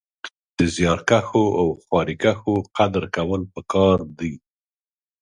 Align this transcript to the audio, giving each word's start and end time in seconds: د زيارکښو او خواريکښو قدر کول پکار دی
د 0.57 0.59
زيارکښو 0.75 1.43
او 1.59 1.67
خواريکښو 1.83 2.55
قدر 2.77 3.03
کول 3.15 3.41
پکار 3.53 3.97
دی 4.19 4.33